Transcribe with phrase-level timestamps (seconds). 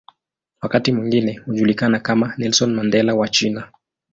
[0.61, 3.71] Wakati mwingine hujulikana kama "Nelson Mandela wa China".